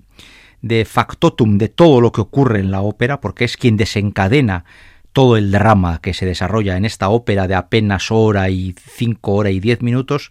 de 0.61 0.85
factotum 0.85 1.57
de 1.57 1.67
todo 1.67 1.99
lo 1.99 2.13
que 2.13 2.21
ocurre 2.21 2.61
en 2.61 2.71
la 2.71 2.79
ópera, 2.79 3.19
porque 3.19 3.43
es 3.43 3.57
quien 3.57 3.75
desencadena 3.75 4.63
todo 5.11 5.35
el 5.35 5.51
drama 5.51 5.99
que 5.99 6.13
se 6.13 6.25
desarrolla 6.25 6.77
en 6.77 6.85
esta 6.85 7.09
ópera 7.09 7.49
de 7.49 7.55
apenas 7.55 8.11
hora 8.11 8.49
y 8.49 8.73
cinco 8.77 9.33
horas 9.33 9.51
y 9.51 9.59
diez 9.59 9.81
minutos, 9.81 10.29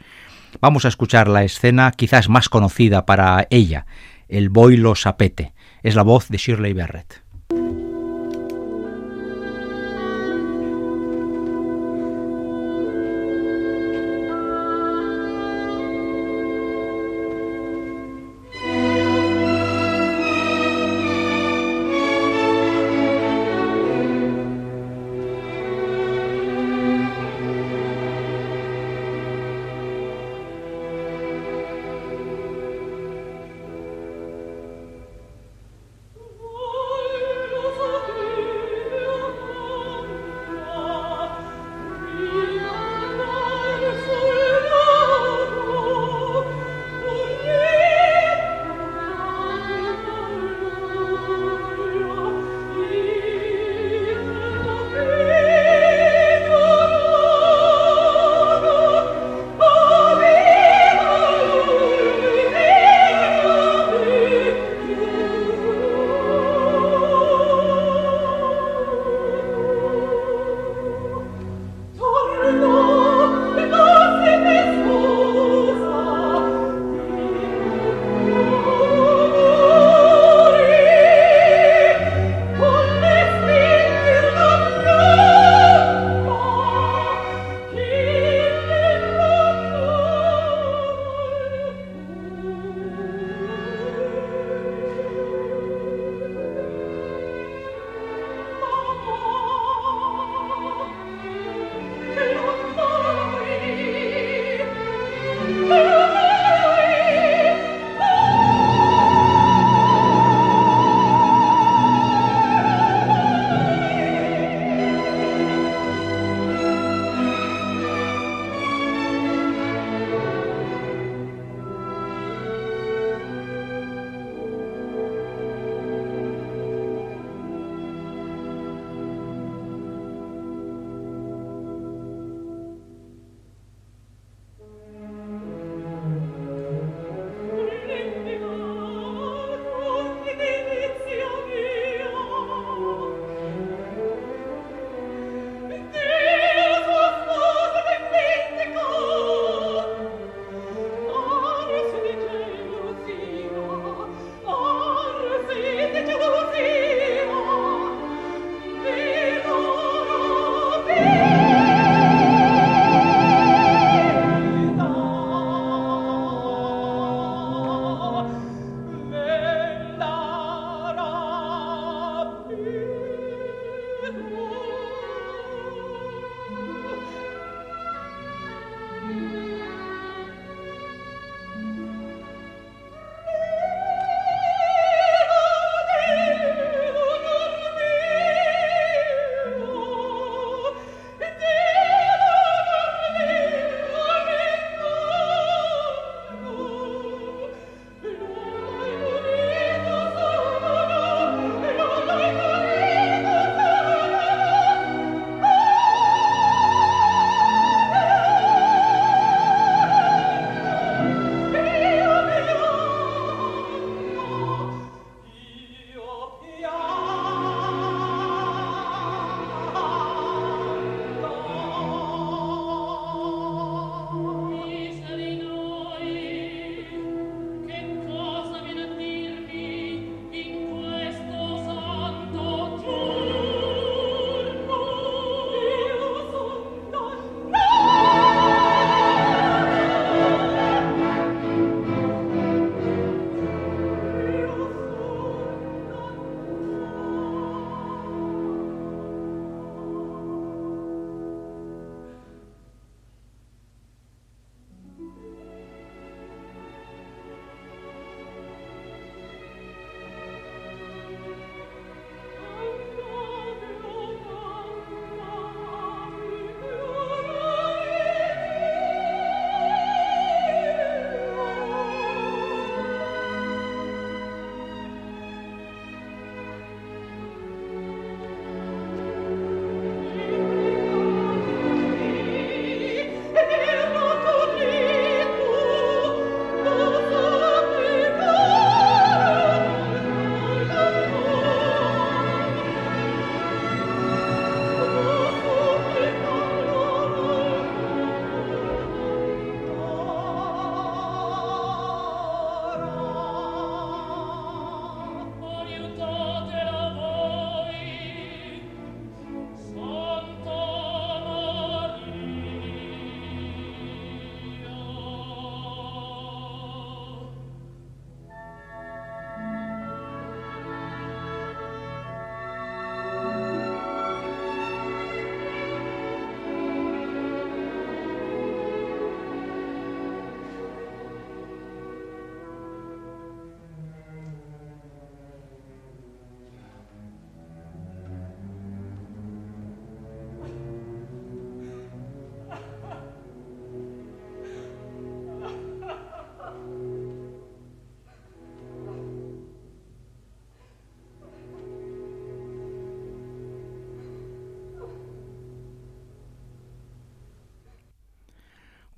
vamos 0.62 0.86
a 0.86 0.88
escuchar 0.88 1.28
la 1.28 1.44
escena 1.44 1.90
quizás 1.90 2.30
más 2.30 2.48
conocida 2.48 3.04
para 3.04 3.46
ella, 3.50 3.84
el 4.30 4.48
boilo 4.48 4.94
sapete 4.94 5.52
es 5.82 5.94
la 5.94 6.02
voz 6.02 6.28
de 6.28 6.38
Shirley 6.38 6.72
Barrett. 6.72 7.27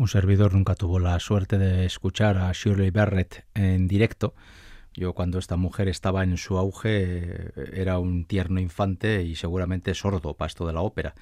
Un 0.01 0.09
servidor 0.09 0.55
nunca 0.55 0.76
tuvo 0.76 0.98
la 0.98 1.20
suerte 1.20 1.59
de 1.59 1.84
escuchar 1.84 2.38
a 2.38 2.51
Shirley 2.53 2.90
Barrett 2.90 3.44
en 3.53 3.86
directo. 3.86 4.34
Yo 4.94 5.12
cuando 5.12 5.38
esta 5.38 5.59
mujer 5.59 5.88
estaba 5.88 6.24
en 6.24 6.38
su 6.38 6.57
auge 6.57 7.53
era 7.78 7.98
un 7.98 8.24
tierno 8.24 8.61
infante 8.61 9.22
y 9.24 9.36
seguramente 9.36 9.92
sordo 9.92 10.32
para 10.32 10.46
esto 10.46 10.66
de 10.66 10.72
la 10.72 10.80
ópera. 10.80 11.14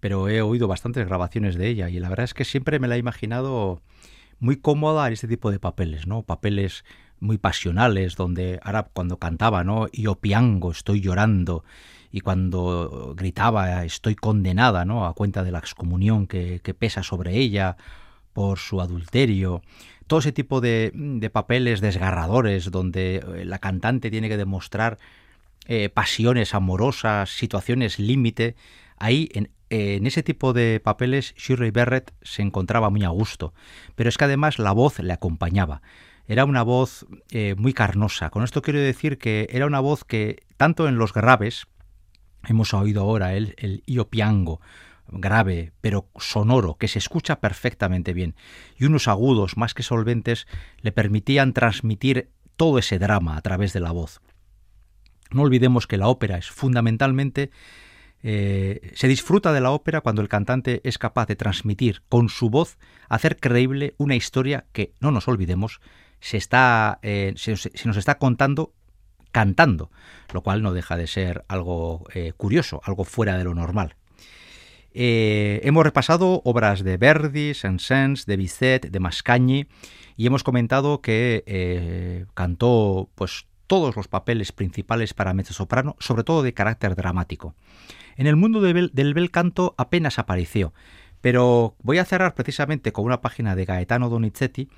Pero 0.00 0.30
he 0.30 0.40
oído 0.40 0.66
bastantes 0.66 1.06
grabaciones 1.06 1.56
de 1.56 1.68
ella 1.68 1.90
y 1.90 2.00
la 2.00 2.08
verdad 2.08 2.24
es 2.24 2.32
que 2.32 2.46
siempre 2.46 2.78
me 2.78 2.88
la 2.88 2.96
he 2.96 2.98
imaginado 2.98 3.82
muy 4.38 4.56
cómoda 4.56 5.06
en 5.08 5.12
este 5.12 5.28
tipo 5.28 5.50
de 5.50 5.58
papeles, 5.58 6.06
¿no? 6.06 6.22
Papeles 6.22 6.86
muy 7.20 7.36
pasionales 7.36 8.16
donde 8.16 8.60
ahora 8.62 8.88
cuando 8.94 9.18
cantaba, 9.18 9.62
¿no? 9.62 9.88
Yo 9.92 10.14
piango, 10.14 10.70
estoy 10.70 11.02
llorando 11.02 11.64
y 12.10 12.20
cuando 12.20 13.12
gritaba 13.14 13.84
estoy 13.84 14.14
condenada, 14.14 14.86
¿no? 14.86 15.04
A 15.04 15.12
cuenta 15.12 15.44
de 15.44 15.50
la 15.50 15.58
excomunión 15.58 16.26
que, 16.26 16.60
que 16.64 16.72
pesa 16.72 17.02
sobre 17.02 17.36
ella 17.36 17.76
por 18.36 18.58
su 18.58 18.82
adulterio, 18.82 19.62
todo 20.06 20.20
ese 20.20 20.30
tipo 20.30 20.60
de, 20.60 20.92
papeles 21.32 21.80
desgarradores 21.80 22.70
donde 22.70 23.16
eh, 23.16 23.46
la 23.46 23.60
cantante 23.60 24.10
tiene 24.10 24.28
que 24.28 24.36
demostrar 24.36 24.98
eh, 25.64 25.88
pasiones 25.88 26.52
amorosas, 26.52 27.30
situaciones 27.30 27.98
límite, 27.98 28.54
ahí 28.98 29.30
en, 29.32 29.48
ese 29.70 30.22
tipo 30.22 30.52
de 30.52 30.82
papeles 30.84 31.34
Shirley 31.38 31.70
Barrett 31.70 32.12
se 32.20 32.42
encontraba 32.42 32.90
muy 32.90 33.04
a 33.04 33.08
gusto, 33.08 33.54
pero 33.94 34.10
es 34.10 34.18
que 34.18 34.24
además 34.24 34.58
la 34.58 34.72
voz 34.72 34.98
le 34.98 35.14
acompañaba. 35.14 35.80
Era 36.28 36.44
una 36.44 36.62
voz 36.62 37.06
eh, 37.30 37.54
muy 37.56 37.72
carnosa. 37.72 38.28
Con 38.28 38.44
esto 38.44 38.60
quiero 38.60 38.80
decir 38.80 39.16
que 39.16 39.48
era 39.50 39.64
una 39.64 39.80
voz 39.80 40.04
que, 40.04 40.42
tanto 40.58 40.88
en 40.88 40.98
los 40.98 41.14
graves, 41.14 41.68
hemos 42.46 42.74
oído 42.74 43.00
ahora 43.00 43.34
el, 43.34 43.54
el 43.56 43.82
io 43.86 44.08
piango, 44.08 44.60
grave, 45.08 45.72
pero 45.80 46.08
sonoro, 46.18 46.76
que 46.76 46.88
se 46.88 46.98
escucha 46.98 47.40
perfectamente 47.40 48.12
bien, 48.12 48.34
y 48.78 48.84
unos 48.84 49.08
agudos 49.08 49.56
más 49.56 49.74
que 49.74 49.82
solventes 49.82 50.46
le 50.80 50.92
permitían 50.92 51.52
transmitir 51.52 52.30
todo 52.56 52.78
ese 52.78 52.98
drama 52.98 53.36
a 53.36 53.42
través 53.42 53.72
de 53.72 53.80
la 53.80 53.92
voz. 53.92 54.20
No 55.30 55.42
olvidemos 55.42 55.86
que 55.86 55.96
la 55.96 56.08
ópera 56.08 56.38
es 56.38 56.48
fundamentalmente 56.50 57.50
eh, 58.22 58.92
se 58.94 59.08
disfruta 59.08 59.52
de 59.52 59.60
la 59.60 59.70
ópera 59.70 60.00
cuando 60.00 60.22
el 60.22 60.28
cantante 60.28 60.80
es 60.84 60.98
capaz 60.98 61.26
de 61.26 61.36
transmitir 61.36 62.02
con 62.08 62.28
su 62.28 62.50
voz, 62.50 62.78
hacer 63.08 63.36
creíble 63.36 63.94
una 63.98 64.16
historia 64.16 64.66
que, 64.72 64.94
no 65.00 65.10
nos 65.10 65.28
olvidemos, 65.28 65.80
se, 66.18 66.36
está, 66.36 66.98
eh, 67.02 67.34
se, 67.36 67.52
nos 67.84 67.96
está 67.96 68.18
contando 68.18 68.72
cantando, 69.30 69.90
lo 70.32 70.42
cual 70.42 70.62
no 70.62 70.72
deja 70.72 70.96
de 70.96 71.06
ser 71.06 71.44
algo 71.46 72.04
eh, 72.14 72.32
curioso, 72.36 72.80
algo 72.84 73.04
fuera 73.04 73.36
de 73.36 73.44
lo 73.44 73.54
normal. 73.54 73.94
Eh, 74.98 75.60
hemos 75.62 75.84
repasado 75.84 76.40
obras 76.44 76.82
de 76.82 76.96
Verdi, 76.96 77.52
Saint-Saëns, 77.52 78.24
de 78.24 78.38
Bizet, 78.38 78.90
de 78.90 78.98
Mascagni 78.98 79.66
y 80.16 80.26
hemos 80.26 80.42
comentado 80.42 81.02
que 81.02 81.44
eh, 81.46 82.24
cantó 82.32 83.10
pues 83.14 83.46
todos 83.66 83.94
los 83.94 84.08
papeles 84.08 84.52
principales 84.52 85.12
para 85.12 85.34
mezzosoprano, 85.34 85.96
sobre 85.98 86.24
todo 86.24 86.42
de 86.42 86.54
carácter 86.54 86.96
dramático. 86.96 87.54
En 88.16 88.26
el 88.26 88.36
mundo 88.36 88.62
del, 88.62 88.90
bel 88.94 89.30
canto 89.30 89.74
apenas 89.76 90.18
apareció, 90.18 90.72
pero 91.20 91.76
voy 91.82 91.98
a 91.98 92.06
cerrar 92.06 92.34
precisamente 92.34 92.92
con 92.92 93.04
una 93.04 93.20
página 93.20 93.54
de 93.54 93.66
Gaetano 93.66 94.08
Donizetti. 94.08 94.70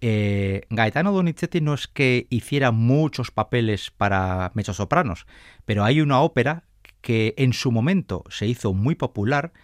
Eh, 0.00 0.62
Gaetano 0.70 1.12
Donizetti 1.12 1.60
no 1.60 1.74
es 1.74 1.88
que 1.88 2.26
hiciera 2.30 2.70
muchos 2.70 3.30
papeles 3.30 3.90
para 3.90 4.50
mezzosopranos, 4.54 5.26
pero 5.66 5.84
hay 5.84 6.00
una 6.00 6.22
ópera 6.22 6.67
que 7.08 7.32
en 7.38 7.54
su 7.54 7.72
momento 7.72 8.22
se 8.28 8.46
hizo 8.46 8.74
muy 8.74 8.94
popular. 8.94 9.54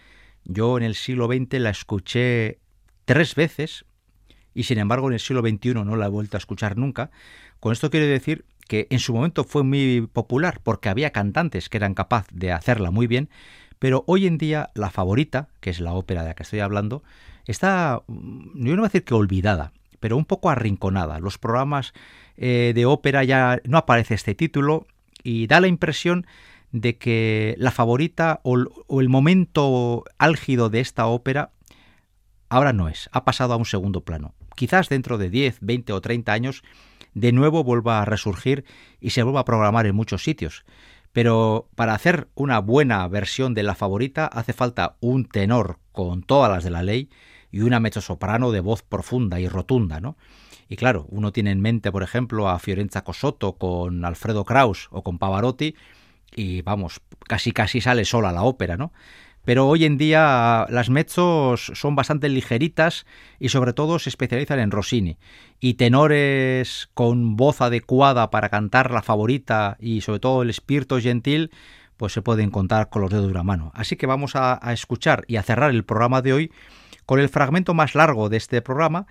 Yo 0.45 0.79
en 0.79 0.83
el 0.83 0.95
siglo 0.95 1.27
XX 1.27 1.59
la 1.59 1.69
escuché 1.69 2.57
tres 3.05 3.35
veces 3.35 3.85
y 4.55 4.63
sin 4.63 4.79
embargo 4.79 5.09
en 5.09 5.13
el 5.13 5.19
siglo 5.19 5.41
XXI 5.41 5.75
no 5.75 5.95
la 5.95 6.07
he 6.07 6.09
vuelto 6.09 6.37
a 6.37 6.39
escuchar 6.39 6.75
nunca. 6.75 7.11
Con 7.59 7.71
esto 7.71 7.91
quiero 7.91 8.07
decir 8.07 8.45
que 8.67 8.87
en 8.89 8.97
su 8.97 9.13
momento 9.13 9.43
fue 9.43 9.61
muy 9.61 10.09
popular 10.11 10.59
porque 10.63 10.89
había 10.89 11.11
cantantes 11.11 11.69
que 11.69 11.77
eran 11.77 11.93
capaces 11.93 12.35
de 12.35 12.51
hacerla 12.51 12.89
muy 12.89 13.05
bien, 13.05 13.29
pero 13.77 14.03
hoy 14.07 14.25
en 14.25 14.39
día 14.39 14.71
la 14.73 14.89
favorita, 14.89 15.49
que 15.59 15.69
es 15.69 15.79
la 15.79 15.93
ópera 15.93 16.23
de 16.23 16.29
la 16.29 16.33
que 16.33 16.41
estoy 16.41 16.61
hablando, 16.61 17.03
está, 17.45 18.01
yo 18.07 18.15
no 18.55 18.75
voy 18.77 18.79
a 18.79 18.89
decir 18.89 19.03
que 19.03 19.13
olvidada, 19.13 19.71
pero 19.99 20.17
un 20.17 20.25
poco 20.25 20.49
arrinconada. 20.49 21.19
Los 21.19 21.37
programas 21.37 21.93
eh, 22.37 22.71
de 22.73 22.87
ópera 22.87 23.23
ya 23.23 23.61
no 23.65 23.77
aparece 23.77 24.15
este 24.15 24.33
título 24.33 24.87
y 25.21 25.45
da 25.45 25.59
la 25.59 25.67
impresión 25.67 26.25
de 26.81 26.97
que 26.97 27.55
la 27.57 27.71
favorita 27.71 28.41
o, 28.43 28.57
el 28.99 29.09
momento 29.09 30.03
álgido 30.17 30.69
de 30.69 30.81
esta 30.81 31.07
ópera 31.07 31.51
ahora 32.49 32.73
no 32.73 32.89
es, 32.89 33.09
ha 33.13 33.23
pasado 33.23 33.53
a 33.53 33.57
un 33.57 33.65
segundo 33.65 34.01
plano. 34.01 34.35
Quizás 34.55 34.89
dentro 34.89 35.17
de 35.17 35.29
10, 35.29 35.59
20 35.61 35.93
o 35.93 36.01
30 36.01 36.33
años 36.33 36.63
de 37.13 37.31
nuevo 37.31 37.63
vuelva 37.63 38.01
a 38.01 38.05
resurgir 38.05 38.65
y 38.99 39.11
se 39.11 39.23
vuelva 39.23 39.41
a 39.41 39.45
programar 39.45 39.85
en 39.85 39.95
muchos 39.95 40.23
sitios. 40.23 40.65
Pero 41.13 41.69
para 41.75 41.93
hacer 41.93 42.27
una 42.35 42.59
buena 42.59 43.07
versión 43.07 43.53
de 43.53 43.63
la 43.63 43.75
favorita 43.75 44.25
hace 44.25 44.51
falta 44.51 44.97
un 44.99 45.25
tenor 45.25 45.79
con 45.93 46.23
todas 46.23 46.51
las 46.51 46.65
de 46.65 46.71
la 46.71 46.83
ley 46.83 47.09
y 47.51 47.61
una 47.61 47.79
mezzosoprano 47.79 48.51
de 48.51 48.59
voz 48.59 48.83
profunda 48.83 49.39
y 49.39 49.47
rotunda, 49.47 50.01
¿no? 50.01 50.17
Y 50.67 50.75
claro, 50.75 51.05
uno 51.09 51.31
tiene 51.31 51.51
en 51.51 51.61
mente, 51.61 51.89
por 51.89 52.03
ejemplo, 52.03 52.49
a 52.49 52.59
Fiorenza 52.59 53.05
Cosotto 53.05 53.53
con 53.53 54.03
Alfredo 54.03 54.43
Kraus 54.43 54.89
o 54.91 55.03
con 55.03 55.19
Pavarotti, 55.19 55.75
y 56.35 56.61
vamos, 56.61 57.01
casi 57.27 57.51
casi 57.51 57.81
sale 57.81 58.05
sola 58.05 58.31
la 58.31 58.43
ópera, 58.43 58.77
¿no? 58.77 58.91
Pero 59.45 59.67
hoy 59.67 59.85
en 59.85 59.97
día 59.97 60.65
las 60.69 60.89
mezzos 60.89 61.71
son 61.75 61.95
bastante 61.95 62.29
ligeritas 62.29 63.05
y 63.39 63.49
sobre 63.49 63.73
todo 63.73 63.99
se 63.99 64.09
especializan 64.09 64.59
en 64.59 64.71
Rossini. 64.71 65.17
Y 65.59 65.75
tenores 65.75 66.89
con 66.95 67.35
voz 67.35 67.61
adecuada 67.61 68.31
para 68.31 68.49
cantar 68.49 68.89
la 68.89 69.03
favorita 69.03 69.77
y 69.79 70.01
sobre 70.01 70.19
todo 70.19 70.41
el 70.41 70.49
espíritu 70.49 70.99
gentil, 70.99 71.51
pues 71.95 72.11
se 72.11 72.23
pueden 72.23 72.49
contar 72.49 72.89
con 72.89 73.03
los 73.03 73.11
dedos 73.11 73.25
de 73.25 73.31
una 73.31 73.43
mano. 73.43 73.71
Así 73.75 73.95
que 73.95 74.07
vamos 74.07 74.35
a, 74.35 74.59
a 74.67 74.73
escuchar 74.73 75.23
y 75.27 75.35
a 75.35 75.43
cerrar 75.43 75.69
el 75.69 75.85
programa 75.85 76.23
de 76.23 76.33
hoy 76.33 76.51
con 77.05 77.19
el 77.19 77.29
fragmento 77.29 77.75
más 77.75 77.93
largo 77.93 78.29
de 78.29 78.37
este 78.37 78.63
programa 78.63 79.05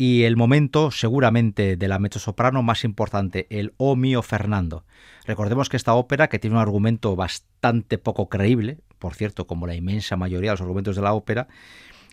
y 0.00 0.22
el 0.22 0.36
momento 0.36 0.92
seguramente 0.92 1.76
de 1.76 1.88
la 1.88 1.98
mezzosoprano 1.98 2.62
más 2.62 2.84
importante, 2.84 3.48
el 3.50 3.74
Oh 3.78 3.96
mío 3.96 4.22
Fernando. 4.22 4.84
Recordemos 5.26 5.68
que 5.68 5.76
esta 5.76 5.94
ópera, 5.94 6.28
que 6.28 6.38
tiene 6.38 6.54
un 6.54 6.62
argumento 6.62 7.16
bastante 7.16 7.98
poco 7.98 8.28
creíble, 8.28 8.78
por 9.00 9.16
cierto, 9.16 9.48
como 9.48 9.66
la 9.66 9.74
inmensa 9.74 10.16
mayoría 10.16 10.50
de 10.50 10.54
los 10.54 10.60
argumentos 10.60 10.94
de 10.94 11.02
la 11.02 11.14
ópera, 11.14 11.48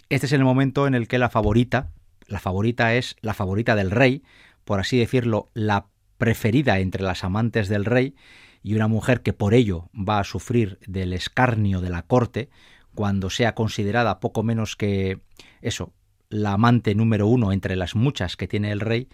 este 0.10 0.26
es 0.26 0.34
el 0.34 0.44
momento 0.44 0.88
en 0.88 0.96
el 0.96 1.08
que 1.08 1.20
la 1.20 1.30
favorita, 1.30 1.92
la 2.26 2.40
favorita 2.40 2.96
es 2.96 3.18
la 3.22 3.36
favorita 3.36 3.76
del 3.76 3.92
rey, 3.92 4.24
por 4.64 4.80
así 4.80 4.98
decirlo, 4.98 5.52
la 5.54 5.86
preferida 6.18 6.80
entre 6.80 7.04
las 7.04 7.24
amantes 7.24 7.70
del 7.70 7.86
rey, 7.86 8.16
y 8.64 8.74
una 8.74 8.88
mujer 8.88 9.22
que 9.22 9.32
por 9.32 9.54
ello 9.54 9.92
va 9.94 10.20
a 10.20 10.24
sufrir 10.24 10.80
del 10.88 11.14
escarnio 11.14 11.82
de 11.82 11.92
la 11.92 12.02
corte, 12.02 12.50
cuando 12.96 13.30
sea 13.30 13.54
considerada 13.54 14.20
poco 14.20 14.42
menos 14.42 14.76
que 14.76 15.20
eso, 15.62 15.94
la 16.30 16.54
amante 16.54 16.96
número 16.96 17.28
uno 17.28 17.52
entre 17.52 17.76
las 17.76 17.96
muchas 17.96 18.36
que 18.36 18.48
tiene 18.48 18.72
el 18.72 18.80
rey 18.80 19.08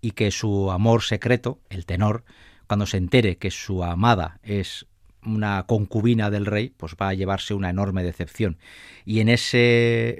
y 0.00 0.12
que 0.12 0.30
su 0.30 0.70
amor 0.70 1.02
secreto, 1.02 1.60
el 1.70 1.86
tenor, 1.86 2.24
cuando 2.66 2.86
se 2.86 2.98
entere 2.98 3.36
que 3.36 3.50
su 3.50 3.82
amada 3.84 4.38
es 4.42 4.86
una 5.24 5.64
concubina 5.66 6.30
del 6.30 6.46
rey, 6.46 6.74
pues 6.76 6.96
va 7.00 7.08
a 7.08 7.14
llevarse 7.14 7.54
una 7.54 7.70
enorme 7.70 8.02
decepción. 8.02 8.58
Y 9.04 9.20
en 9.20 9.28
ese 9.28 9.54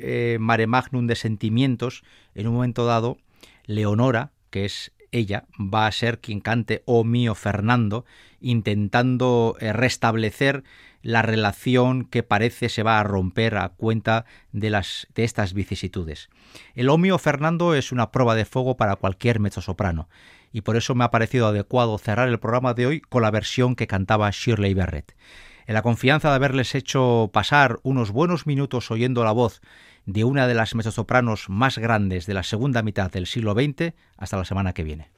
eh, 0.00 0.38
mare 0.40 0.66
magnum 0.66 1.06
de 1.06 1.16
sentimientos, 1.16 2.02
en 2.34 2.46
un 2.46 2.54
momento 2.54 2.86
dado, 2.86 3.18
Leonora, 3.66 4.32
que 4.50 4.64
es 4.64 4.92
ella, 5.14 5.44
va 5.58 5.86
a 5.86 5.92
ser 5.92 6.20
quien 6.20 6.40
cante 6.40 6.82
Oh 6.86 7.04
mío 7.04 7.34
Fernando, 7.34 8.04
intentando 8.40 9.56
eh, 9.60 9.72
restablecer 9.72 10.64
la 11.02 11.22
relación 11.22 12.04
que 12.04 12.22
parece 12.22 12.68
se 12.68 12.82
va 12.82 12.98
a 12.98 13.04
romper 13.04 13.56
a 13.56 13.68
cuenta 13.68 14.24
de, 14.52 14.70
las, 14.70 15.06
de 15.14 15.24
estas 15.24 15.52
vicisitudes. 15.52 16.30
El 16.74 16.88
Omio 16.88 17.18
Fernando 17.18 17.74
es 17.74 17.92
una 17.92 18.10
prueba 18.10 18.34
de 18.34 18.44
fuego 18.44 18.76
para 18.76 18.96
cualquier 18.96 19.38
mezzosoprano, 19.38 20.08
y 20.52 20.62
por 20.62 20.76
eso 20.76 20.94
me 20.94 21.04
ha 21.04 21.10
parecido 21.10 21.46
adecuado 21.46 21.98
cerrar 21.98 22.28
el 22.28 22.40
programa 22.40 22.74
de 22.74 22.86
hoy 22.86 23.00
con 23.00 23.22
la 23.22 23.30
versión 23.30 23.76
que 23.76 23.86
cantaba 23.86 24.30
Shirley 24.30 24.74
Barrett. 24.74 25.14
En 25.66 25.74
la 25.74 25.82
confianza 25.82 26.28
de 26.28 26.36
haberles 26.36 26.74
hecho 26.74 27.30
pasar 27.32 27.78
unos 27.82 28.10
buenos 28.10 28.46
minutos 28.46 28.90
oyendo 28.90 29.24
la 29.24 29.32
voz 29.32 29.62
de 30.06 30.24
una 30.24 30.46
de 30.46 30.54
las 30.54 30.74
mezzosopranos 30.74 31.48
más 31.48 31.78
grandes 31.78 32.26
de 32.26 32.34
la 32.34 32.42
segunda 32.42 32.82
mitad 32.82 33.10
del 33.10 33.26
siglo 33.26 33.54
XX, 33.54 33.94
hasta 34.16 34.36
la 34.36 34.44
semana 34.44 34.72
que 34.72 34.84
viene. 34.84 35.13